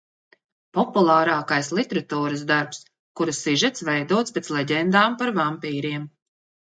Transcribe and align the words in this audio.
Populārākais 0.75 1.67
literatūras 1.79 2.45
darbs, 2.51 2.79
kura 3.21 3.35
sižets 3.41 3.85
veidots 3.91 4.35
pēc 4.39 4.49
leģendām 4.57 5.19
par 5.21 5.33
vampīriem. 5.37 6.09